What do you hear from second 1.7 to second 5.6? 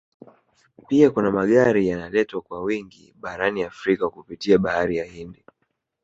yanaletwa kwa wingi barani Afrika kupitia Bahari ya Hindi